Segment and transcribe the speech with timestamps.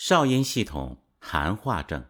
[0.00, 2.04] 少阴系统寒化症。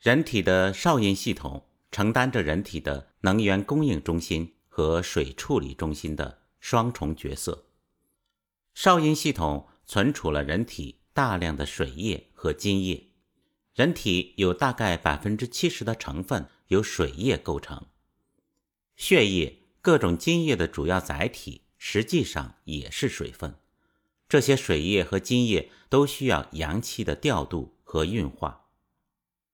[0.00, 7.66] 人体的少阴系统承担着人体的能源供应中心和水处理中心的双重角色。
[8.72, 13.10] 少阴系统存储了人体大量的水液和津液。
[13.74, 17.86] 人体有大概百分之七十的成分由水液构成。
[18.96, 23.60] 血液、各种津液的主要载体实际上也是水分。
[24.28, 28.66] 这些水液和津液都需要阳气的调度和运化。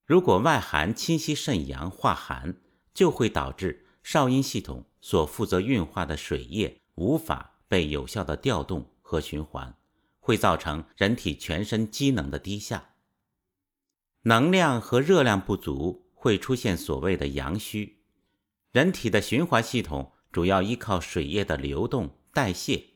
[0.05, 2.57] 如果外寒侵袭肾阳化寒，
[2.93, 9.77] 就会导致少阴系统所负责运化的水液无法被有效的调动和循环，
[10.19, 12.91] 会造成人体全身机能的低下。
[14.23, 18.01] 能量和热量不足，会出现所谓的阳虚。
[18.73, 22.94] 人体的循环系统主要依靠水液的流动代谢。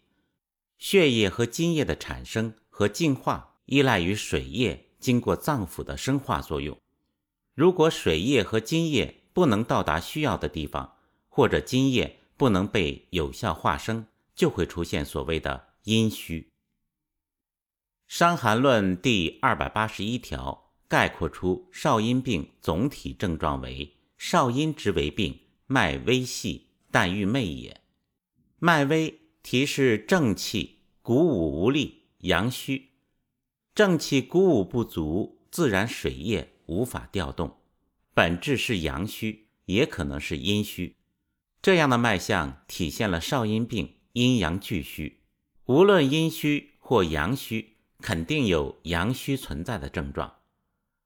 [0.78, 6.78] 血液和津液的产生和净化依赖于水液经过脏腑的生化作用。
[7.54, 10.96] 如果水液和津液不能到达需要的地方，
[11.28, 16.40] 或者津液不能被有效化生，就会出现所谓的阴虚。
[18.06, 27.80] 《伤寒论》第二百八十一条概括出少阴病总体症状为：少阴之为病，脉微细，但欲寐也。
[28.60, 29.20] 脉微。
[29.50, 32.90] 提示正气鼓舞无力，阳虚。
[33.74, 37.56] 正气鼓舞不足，自然水液无法调动，
[38.12, 40.96] 本质是阳虚，也可能是阴虚。
[41.62, 45.22] 这样的脉象体现了少阴病阴阳俱虚。
[45.64, 50.30] 无论阴虚或阳虚，肯定有阳虚存在的症状。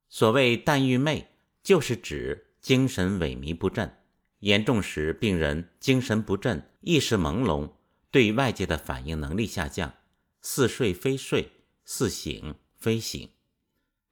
[0.08, 1.26] 所谓淡欲寐，
[1.62, 3.98] 就是指精神萎靡不振，
[4.40, 7.70] 严重时病人精神不振，意识朦胧。
[8.12, 9.94] 对外界的反应能力下降，
[10.42, 11.50] 似睡非睡，
[11.84, 13.30] 似醒非醒，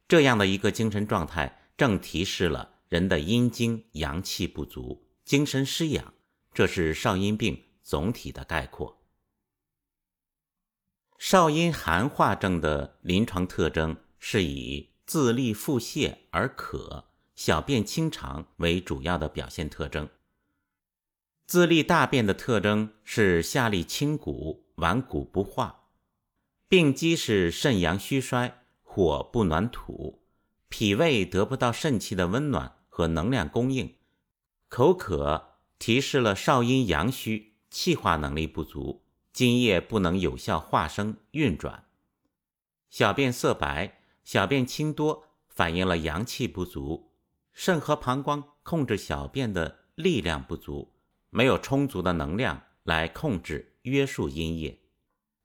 [0.09, 6.15] 这样的一个精神状态，正提示了人的阴精阳气不足，精神失养。
[6.53, 9.03] 这是少阴病总体的概括。
[11.19, 20.09] 少阴寒化症的临床特征是以自利腹泻而渴、小便清长为主要的表现特征。
[21.51, 25.89] 自利大便的特征是下利清谷，顽固不化。
[26.69, 30.23] 病机是肾阳虚衰，火不暖土，
[30.69, 33.97] 脾胃得不到肾气的温暖和能量供应。
[34.69, 41.87] 口渴提示了少阴阳虚，气化能力不足，津液不能有效化生运转。
[42.91, 47.11] 小便色白，小便清多，反映了阳气不足。
[47.53, 50.93] 肾和膀胱控制小便的力量不足。
[51.31, 54.81] 没有充足的能量来控制约束阴液，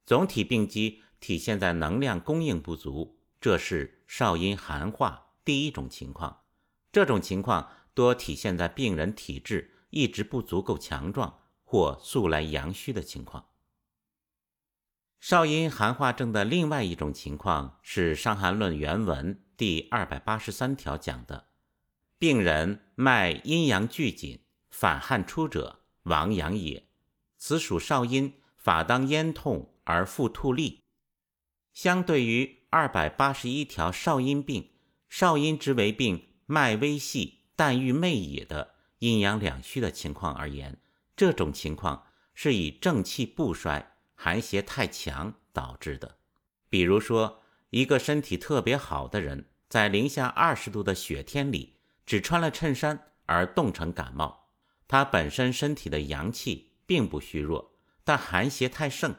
[0.06, 6.42] 总体病机体现在能量供应不足，这是少阴寒化第一种情况。
[6.92, 13.50] 这种情况多体现在病人体质一直不足够强壮或素来阳虚的情况。
[15.20, 21.50] 少阴寒化症的另外一种情况是《伤寒论》原文第二百八十三条讲的，
[22.18, 24.45] 病人脉阴阳俱紧。
[24.78, 26.86] 反汗出者，亡阳也。
[27.38, 30.82] 此属少阴，法当咽痛而复吐利。
[31.72, 34.72] 相对于二百八十一条少阴病，
[35.08, 40.78] 少阴之为病，脉微细，但欲寐也的阴阳两虚的情况而言，
[41.16, 46.18] 这种情况是以正气不衰、寒邪太强导致的。
[46.68, 54.45] 比如说，一个身体特别好的人，在零下二十度的雪天里，只穿了衬衫而冻成感冒。
[54.88, 57.74] 他本身身体的阳气并不虚弱，
[58.04, 59.16] 但寒邪太盛，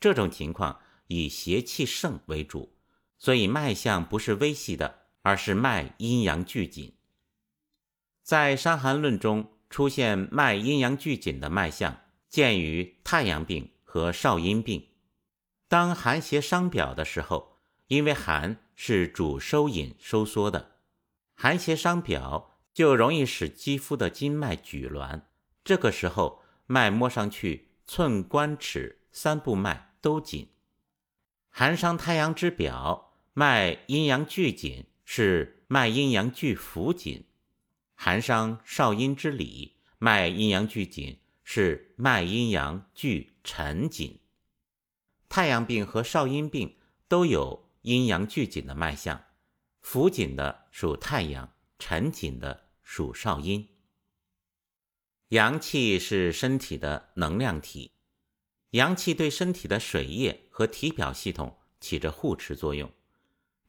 [0.00, 2.76] 这种情况以邪气盛为主，
[3.18, 6.96] 所以脉象不是微细的，而是脉阴阳俱紧。
[8.22, 14.88] 在《伤寒论》中出现脉阴阳俱紧的脉象，见于太阳病和少阴病。
[15.68, 20.76] 当寒邪伤表的时候，因为寒是主收引收缩的，
[21.34, 22.53] 寒邪伤表。
[22.74, 25.22] 就容易使肌肤的筋脉举挛，
[25.64, 30.50] 这个时候脉摸上去寸关尺三步脉都紧。
[31.48, 37.26] 寒伤太阳之表，脉阴阳俱紧，是脉阴阳俱浮紧；
[37.94, 44.18] 寒伤少阴之里，脉阴阳俱紧，是脉阴阳俱沉紧。
[45.28, 46.76] 太阳病和少阴病
[47.06, 49.22] 都有阴阳俱紧的脉象，
[49.80, 52.63] 浮紧的属太阳，沉紧的。
[52.84, 53.68] 属少阴，
[55.30, 57.90] 阳气是身体的能量体，
[58.70, 62.92] 阳气对身体的水液和体表系统起着护持作用，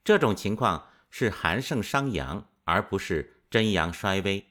[0.04, 4.46] 这种情况是寒盛伤阳，而不是真阳衰微。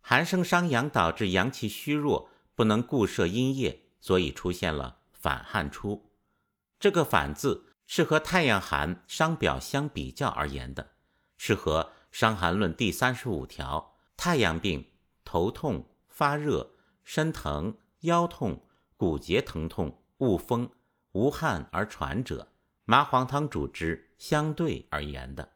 [0.00, 6.12] 寒盛伤阳导致阳气虚弱，不能固摄阴液，所以出现了反汗出。
[6.78, 10.92] 这个“反”字是和太阳寒伤表相比较而言的，
[11.36, 11.82] 是和
[12.18, 14.86] 《伤寒论》第三十五条“太阳病，
[15.22, 16.70] 头痛、发热、
[17.04, 18.64] 身疼、腰痛、
[18.96, 20.70] 骨节疼痛、恶风、
[21.12, 22.48] 无汗而喘者，
[22.86, 25.50] 麻黄汤主之”相对而言的。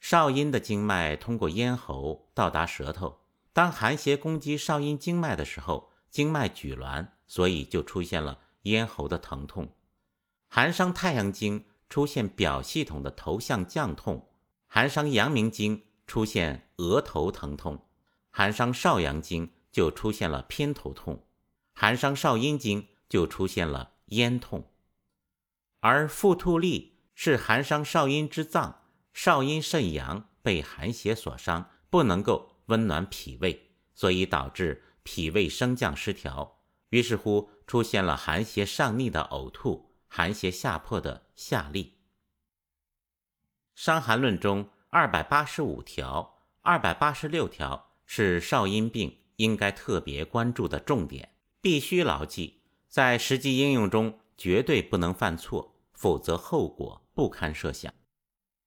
[0.00, 3.20] 少阴的经脉通过咽喉到达舌头。
[3.52, 9.72] 当寒邪攻击少阴经脉的时候，经脉举挛，所以就出现了咽喉的疼痛。
[10.48, 14.27] 寒伤太阳经出现表系统的头项降痛，
[14.68, 17.86] 寒伤阳明经出现额头疼痛，
[18.30, 21.26] 寒伤少阳经就出现了偏头痛，
[21.74, 24.70] 寒伤少阴经就出现了咽痛。
[25.80, 28.82] 而腹吐利是寒伤少阴之脏，
[29.12, 32.54] 少阴肾阳被寒邪所伤，不能够。
[32.68, 36.58] 温暖脾胃，所以导致脾胃升降失调，
[36.90, 41.84] 于是乎出现了寒邪上逆的呕吐，寒邪下破的下痢。
[43.80, 57.94] 《伤寒论》中二百八十五条、二百八十六条是少阴病应该特别关注的重点，必须牢记，在实际应用中绝对不能犯错，否则后果不堪设想。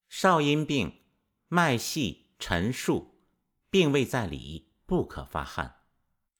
[0.08, 1.02] 少阴病
[1.50, 3.20] 脉细沉数。
[3.70, 5.82] 病位在里，不可发汗。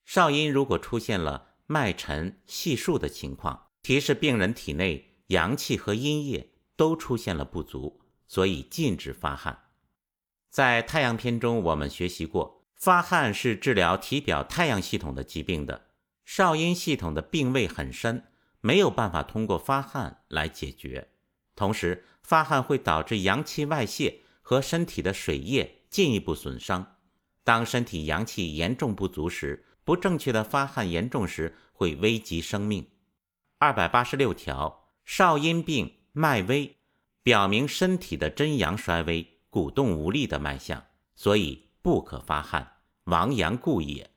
[0.06, 8.01] 少阴如果出现了脉沉细数的情况，提示病人体内阳气和阴液都出现了不足，
[8.32, 9.66] 所以禁止发汗。
[10.50, 15.90] 在太阳篇中，我们学习过，发汗是治疗体表太阳系统的疾病的。
[16.24, 18.24] 少阴系统的病位很深，
[18.62, 21.10] 没有办法通过发汗来解决。
[21.58, 26.96] 同时，发汗会导致阳气外泄和身体的水液进一步损伤。
[27.44, 32.88] 当身体阳气严重不足时，不正确的发汗严重时，会危及生命。
[33.58, 36.78] 二百八十六条，少阴病脉微，
[37.24, 40.86] 表明身体的真阳衰微、鼓动无力的脉象，
[41.16, 44.12] 所以不可发汗，亡阳故也。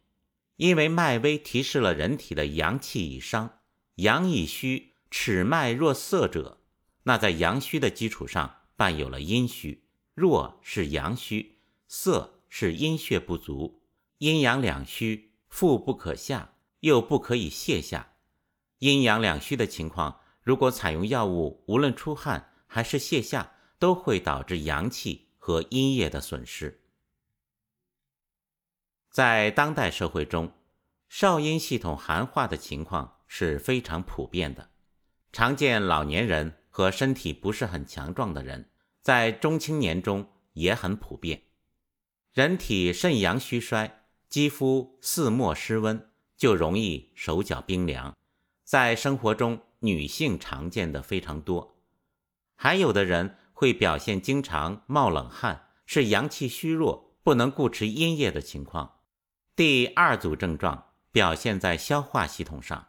[0.57, 3.59] 因为脉微提示了人体的阳气已伤，
[3.97, 6.59] 阳已虚，尺脉若涩者，
[7.03, 9.85] 那在阳虚的基础上伴有了阴虚，
[10.15, 11.59] 弱是阳虚，
[11.89, 12.33] 涩。
[12.57, 13.83] 是阴血不足，
[14.19, 18.13] 阴阳两虚，腹不可下，又不可以泻下。
[18.79, 26.81] 阴阳两虚的情况，如果采用药物，无论出汗还是泻下，都会导致阳气和阴液的损失。
[29.13, 30.53] 在当代社会中，
[31.09, 34.71] 少阴系统寒化的情况是非常普遍的，
[35.31, 38.69] 常见老年人和身体不是很强壮的人，
[39.01, 41.45] 在中青年中也很普遍。
[42.33, 48.17] 人体肾阳虚衰，肌肤似末失温，就容易手脚冰凉。
[48.65, 51.74] 在生活中，女性常见的非常多。
[52.55, 58.99] 还有的人会表现经常冒冷汗，是阳气虚弱，不能固持阴液的情况。
[59.57, 62.89] 第二组症状表现在消化系统上，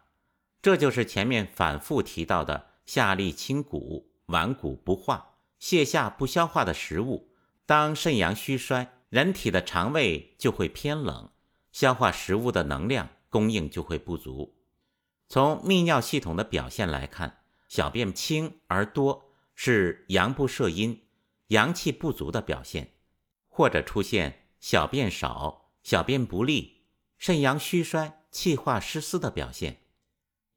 [0.62, 7.30] 这就是前面反复提到的下利清谷、顽固不化、泻下不消化的食物。
[7.64, 8.92] 当肾阳虚衰。
[9.08, 11.30] 人体的肠胃就会偏冷，
[11.70, 14.56] 消化食物的能量供应就会不足。
[15.28, 19.25] 从泌尿系统的表现来看，小便清而多
[19.56, 21.08] 是阳不摄阴、
[21.48, 22.92] 阳气不足的表现，
[23.48, 26.84] 或者出现小便少、小便不利、
[27.18, 29.80] 肾阳虚衰、气化失司的表现。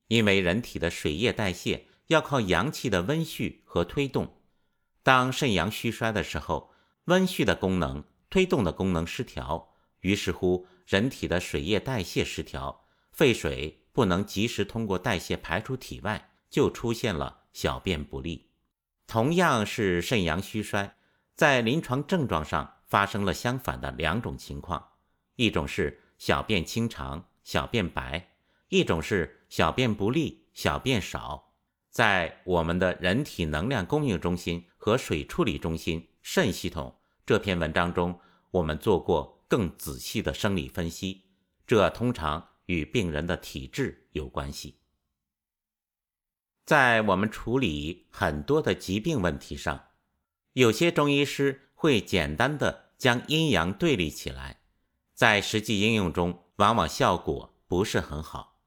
[0.09, 4.35] 因为人体的水液代谢要靠阳气的温煦和推动，
[5.01, 6.71] 当肾阳虚衰的时候，
[7.05, 8.03] 温煦的功能。
[8.31, 18.48] 推动的功能失调，于是乎人体的水液代谢失调，废水不能及时通过代谢排出体外，就出现了小便不利。
[19.09, 20.95] 同样是肾阳虚衰，
[21.33, 24.89] 在临床症状上发生了相反的两种情况：
[25.35, 28.21] 一种是小便清长、小便白；
[28.67, 31.55] 一种是小便不利、小便少。
[31.89, 36.95] 在我们的人体能量供应中心和水处理中心肾系统。
[37.25, 38.19] 这篇文章中，
[38.51, 41.23] 我们做过更仔细的生理分析，
[41.65, 44.75] 这通常与病人的体质有关系。
[46.69, 49.85] 在我们处理很多的疾病问题上，
[50.53, 54.59] 有些中医师会简单的将阴阳对立起来，
[55.15, 58.61] 在实际应用中，往往效果不是很好。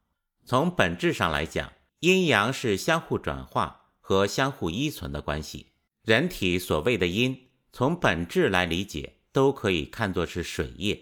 [0.45, 5.69] 从本质上来讲，阴阳是相互转化和相互依存的关系。
[6.03, 11.01] 人体所谓的阴，从本质来理解，都可以看作是水液。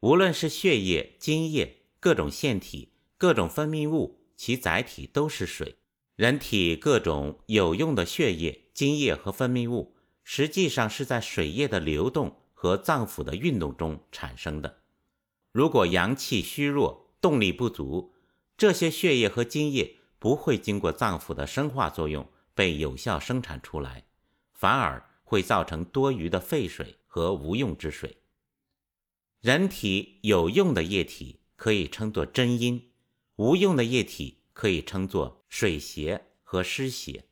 [0.00, 5.76] 无论是血液、津液、各种腺体、各种分泌物，其载体都是水。
[6.16, 9.94] 人体各种有用的血液、精液和分泌物，
[10.24, 14.78] 实际上是在水液的流动和脏腑的运动中产生的。
[15.52, 18.14] 如果阳气虚弱、动力不足，
[18.56, 24.06] 这些血液和精液不会经过脏腑的生化作用被有效生产出来，
[24.54, 28.16] 反而会造成多余的废水和无用之水。
[29.42, 32.90] 人体有用的液体可以称作真阴，
[33.36, 37.24] 无用的液体可以称作水邪和湿邪。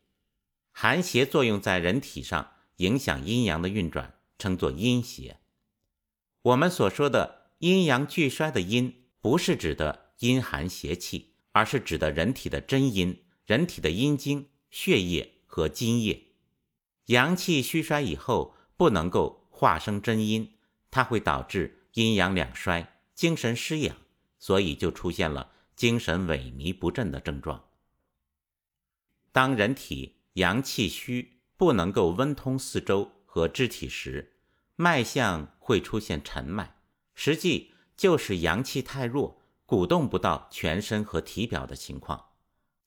[0.73, 5.41] 寒邪作用在人体上，影响阴阳的运转，称作阴邪。
[6.41, 16.29] 我们所说的阴阳俱衰的阴，不是指的阴寒邪气，而是指的人体的真阴，人体的阴经、血液和津液。
[17.09, 20.51] 阳气虚衰以后，不能够化生真阴，
[20.91, 21.83] 它会导致。
[21.93, 23.95] 阴阳两衰，精神失养，
[24.39, 27.63] 所以就出现了精神萎靡不振的症状。
[29.35, 34.37] 当人体阳气虚，不能够温通四周和肢体时，
[34.77, 36.77] 脉象会出现沉脉，
[37.17, 42.27] 实际就是阳气太弱，鼓动不到全身和体表的情况。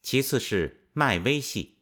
[0.01, 1.79] 其次是脉微细，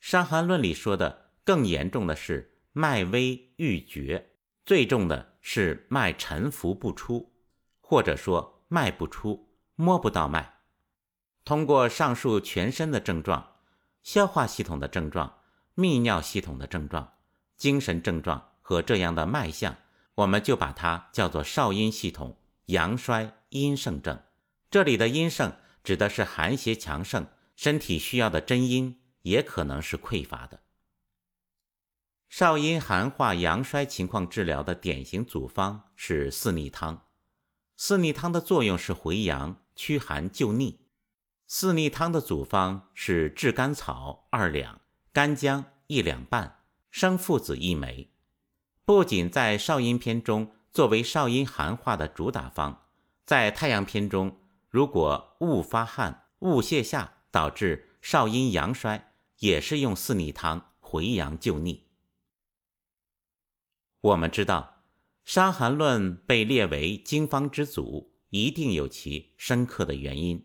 [0.06, 4.32] 《伤寒论》里说的更严重的是脉微欲绝，
[4.66, 5.38] 最重的。
[5.40, 7.32] 是脉沉浮不出，
[7.80, 10.58] 或者说脉不出，摸不到脉。
[11.42, 13.57] 通过上述全身的症状、
[14.08, 15.40] 消化系统的症状、
[15.76, 17.12] 泌尿系统的症状、
[17.58, 19.76] 精神症状和这样的脉象，
[20.14, 24.18] 我们就把它叫做少阴系统阳衰阴盛症。
[24.70, 30.60] 这里的阴盛指的是寒邪强盛，身体需要的真阴也可能是匮乏的。
[32.30, 37.04] 少阴寒化阳衰情况治疗的典型组方是四逆汤。
[37.76, 40.87] 四逆汤的作用是回阳、驱寒、救逆。
[41.50, 44.82] 四逆汤的组方是炙甘草二两、
[45.14, 48.10] 干姜一两半、生附子一枚。
[48.84, 52.82] 不仅在少阴篇中作为少阴寒化的主打方，
[53.24, 54.38] 在太阳篇中，
[54.68, 61.86] 如果误发汗、误泻下导致少阴阳衰，也是用四逆汤回阳救逆。
[64.02, 64.82] 我们知道，
[65.32, 70.44] 《伤寒论》被列为经方之祖，一定有其深刻的原因。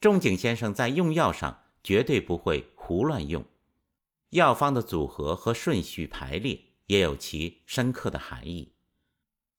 [0.00, 3.44] 仲景先生在用药上绝对不会胡乱用，
[4.30, 8.72] 药方的组合和顺序排列也有其深刻的含义。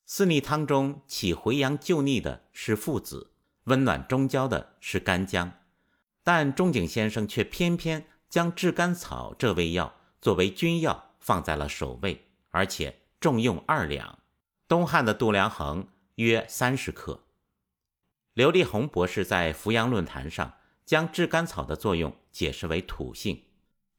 [0.06, 3.32] 四逆汤中起回阳救逆的是附子，
[3.66, 5.52] 温暖中焦的是干姜，
[6.24, 12.98] 但仲景先生却偏偏将炙甘草这味药作为君药放在了首位，而且。
[13.22, 14.18] 重用二两，
[14.68, 17.22] 东汉的度量衡约三十克。
[18.34, 20.54] 刘立宏博士在扶阳论坛上
[20.86, 23.44] 将炙甘草的作用解释为土性，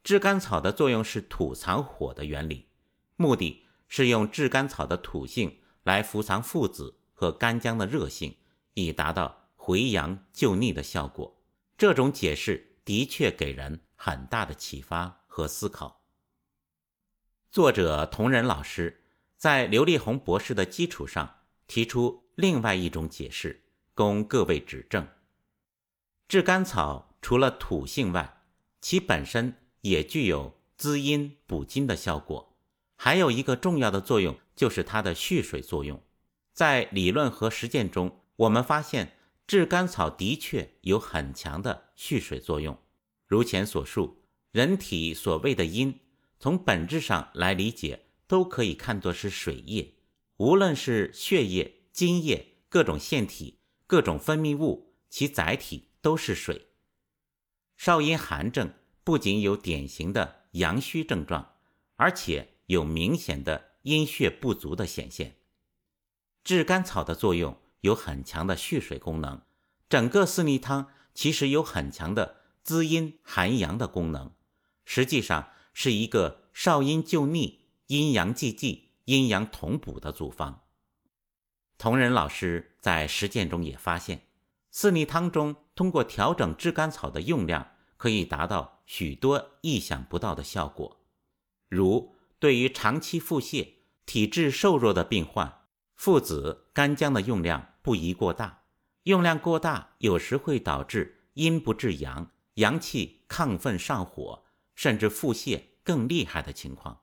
[0.03, 2.69] 炙甘草的作用是土藏火的原理，
[3.17, 8.37] 目的是用炙甘草的土性来扶藏附子和干姜的热性，
[8.75, 11.39] 以达到回阳救逆的效果。
[11.77, 16.03] 这种解释的确给人很大的启发和思考。
[17.51, 19.01] 作者同仁老师。
[19.37, 23.62] 在刘立宏博士的基础上，提出另外一种解释，
[23.95, 25.07] 供各位指正。
[26.29, 28.43] 炙甘草除了土性外，
[28.81, 32.57] 其本身也具有滋阴补筋的效果，
[32.97, 36.03] 还有一个重要的作用就是它的蓄水作用。
[36.53, 42.79] 在理论和实践中，我们发现炙甘草的确有很强的蓄水作用。
[43.27, 46.01] 如前所述，人体所谓的阴，
[46.39, 48.07] 从本质上来理解。
[48.29, 49.93] 都可以看作是水液，
[50.39, 53.59] 无论是血液、津液、各种腺体、
[53.93, 56.69] 各种分泌物，其载体都是水。
[57.77, 58.73] 少阴寒症
[59.05, 61.57] 不仅有典型的阳虚症状，
[61.97, 65.37] 而且有明显的阴血不足的显现。
[66.43, 69.43] 炙甘草的作用有很强的蓄水功能，
[69.91, 74.33] 整个四逆汤其实有很强的滋阴寒阳的功能，
[74.87, 77.61] 实际上是一个少阴救逆。
[77.89, 80.65] 阴阳济济、阴阳同补的组方。
[81.83, 84.29] 同仁老师在实践中也发现，
[84.71, 91.01] 四逆汤中通过调整炙甘草的用量，可以达到许多意想不到的效果。
[91.69, 93.67] 如对于长期腹泻、
[94.07, 95.63] 体质瘦弱的病患，
[95.97, 98.63] 附子、干姜的用量不宜过大。
[99.03, 104.45] 用量过大有时会导致阴不至阳，阳气亢奋上火，
[104.77, 107.01] 甚至腹泻更厉害的情况。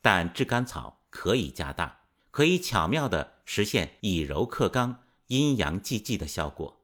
[0.00, 2.00] 但炙甘草可以加大，
[2.32, 6.80] 可以巧妙地实现以柔克刚、阴阳济济的效果。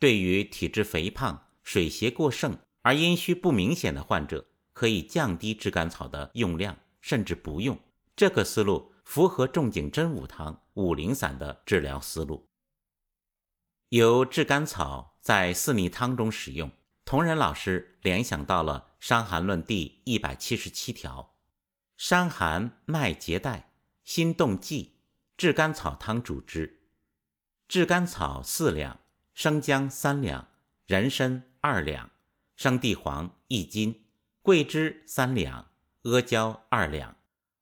[0.00, 7.78] 对于体质肥胖、水邪过盛而阴虚不明显的患者，可以降低炙甘草的用量，甚至不用。
[8.16, 12.48] 这个思路符合仲景真武汤五苓散的治疗思路。
[13.90, 16.70] 由炙甘草在四逆汤中使用，
[17.04, 21.34] 同仁老师联想到了《伤寒论》第一百七十七条。
[21.96, 23.67] 伤寒脉结带，
[24.08, 24.94] 心动悸，
[25.36, 26.80] 炙甘草汤主之。
[27.68, 29.00] 炙甘草四两，
[29.34, 30.48] 生姜三两，
[30.86, 32.08] 人参二两，
[32.56, 34.06] 生地黄一斤，
[34.40, 35.70] 桂枝三两，
[36.04, 37.16] 阿胶二两，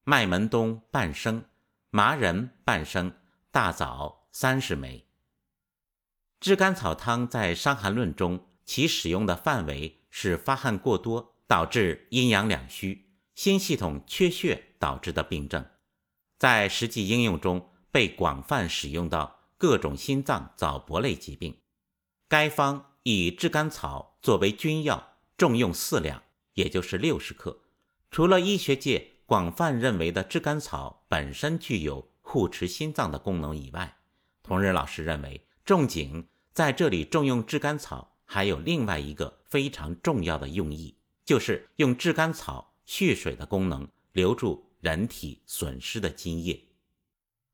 [0.04, 1.42] 麦门冬半升，
[1.90, 3.12] 麻仁半升，
[3.50, 5.04] 大枣三十枚。
[6.38, 13.10] 炙甘草汤在《伤寒论》中，其使用的范围是发汗过多导致阴阳两虚。
[13.34, 15.66] 心系统缺血导致的病症，
[16.38, 21.57] 在实际应用中被广泛使用到各种心脏早搏类疾病。
[22.28, 26.23] 该方以炙甘草作为君药，重用四两，
[26.55, 27.61] 也就是六十克。
[28.11, 33.97] 除了医学界广泛认为的炙甘草本身具有护持心脏的功能以外，
[34.43, 42.73] 同仁老师认为，仲景在这里重用炙甘草还有另外一个非常重要的用意，就是用炙甘草。
[42.88, 46.69] 蓄水的功能，留住人体损失的津液。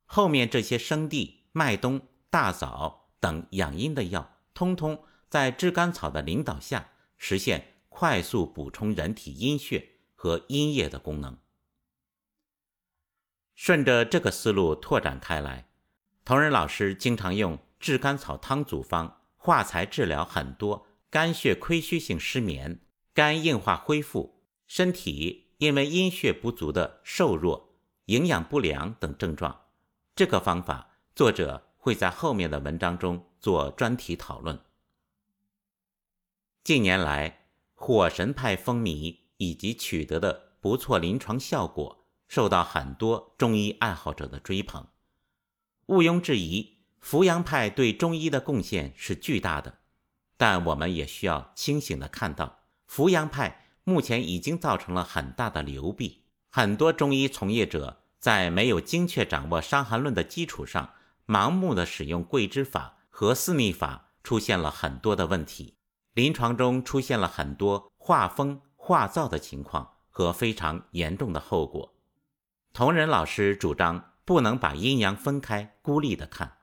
[0.04, 11.38] 后面这些生地、麦冬、大枣等养阴的药，通通在炙甘草的领导下，实现快速补充人体阴血和阴液的功能。
[13.54, 15.70] 顺着这个思路拓展开来，
[16.26, 22.80] 同仁老师经常用炙甘草汤组方化财治疗很多肝血亏虚性失眠、
[23.14, 24.42] 肝硬化恢复。
[24.66, 27.76] 身体因为阴血不足的瘦弱、
[28.06, 29.66] 营养不良等症状，
[30.16, 34.58] 这个方法作者会在后面的文章中做专题讨论。
[36.64, 44.88] 近年来，火神派风靡以及取得的不错临床效果，受到很多中医爱好者的追捧。
[45.86, 49.78] 毋庸置疑，扶阳派对中医的贡献是巨大的，
[50.36, 53.60] 但我们也需要清醒地看到扶阳派。
[53.84, 60.90] 目前已经造成了很大的流弊，很多中医从业者在没有精确掌握《伤寒论》的基础上，
[61.26, 65.74] 盲目的使用桂枝法和四逆法，出现了很多的问题。
[66.14, 71.94] 临床中出现了很多化风化燥的情况和非常严重的后果。
[72.72, 76.58] 同仁老师主张不能把阴阳分开、孤立的看，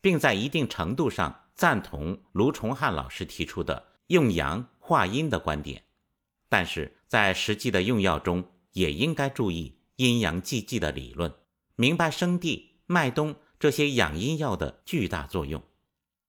[0.00, 5.84] 并在一定程度上赞同卢崇汉老师提出的用阳化阴的观点。
[6.48, 11.32] 但是在实际的用药中，也应该注意阴阳济济的理论，
[11.76, 15.62] 明白生地、麦冬这些养阴药的巨大作用。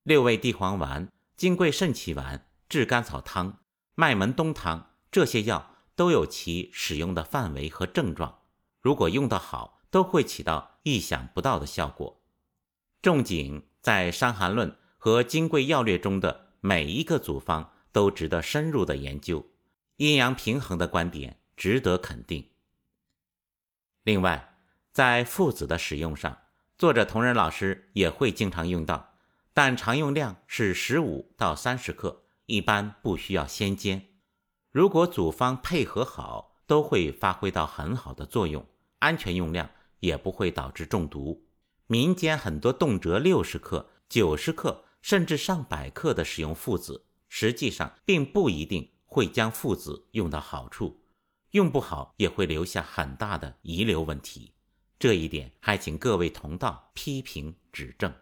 [0.03, 3.59] 六味地黄丸、金匮肾气丸、炙甘草汤、
[3.95, 8.39] 麦门冬汤这些药都有其使用的范围和症状，
[8.81, 12.21] 如果用得好，都会起到意想不到的效果。
[13.01, 19.45] 仲景在《伤寒论》和《金匮要略》中的每一个组方都值得深入的研究。
[19.97, 22.49] 阴阳平衡的观点值得肯定。
[24.03, 24.57] 另外，
[24.91, 26.37] 在附子的使用上，
[26.77, 29.15] 作者同仁老师也会经常用到，
[29.53, 34.05] 但常用量是十五到三十克，一般不需要先煎。
[34.69, 38.65] 如果组方配合好，都会发挥到很好的作用，
[38.99, 39.69] 安全用量
[40.01, 41.47] 也不会导致中毒。
[41.87, 48.91] 民间很多动辄六十克、九十克，甚至上百克的使用附子，实际上并不一定。
[49.15, 50.99] 会将父子用到好处，
[51.51, 54.51] 用不好也会留下很大的遗留问题。
[54.99, 58.13] 这一点还请各位同道批评指正。